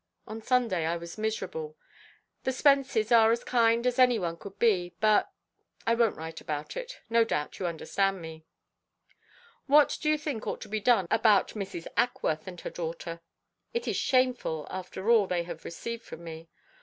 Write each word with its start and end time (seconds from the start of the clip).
On 0.25 0.41
Sunday 0.41 0.87
I 0.87 0.97
was 0.97 1.19
miserable. 1.19 1.77
The 2.43 2.49
Spences 2.49 3.11
are 3.15 3.31
as 3.31 3.43
kind 3.43 3.85
as 3.85 3.99
any 3.99 4.17
one 4.17 4.35
could 4.35 4.57
be, 4.57 4.95
but 4.99 5.31
I 5.85 5.93
won't 5.93 6.15
write 6.17 6.41
about 6.41 6.75
it; 6.75 7.01
no 7.07 7.23
doubt 7.23 7.59
you 7.59 7.67
understand 7.67 8.19
me. 8.19 8.43
"What 9.67 9.95
do 10.01 10.09
you 10.09 10.17
think 10.17 10.47
ought 10.47 10.61
to 10.61 10.67
be 10.69 10.79
done 10.79 11.05
about 11.11 11.49
Mrs. 11.49 11.85
Ackworth 11.95 12.47
and 12.47 12.59
her 12.61 12.71
daughter? 12.71 13.21
It 13.75 13.87
is 13.87 13.95
shameful, 13.95 14.65
after 14.71 15.07
all 15.11 15.27
they 15.27 15.43
have 15.43 15.65
received 15.65 16.01
from 16.01 16.23
me. 16.23 16.49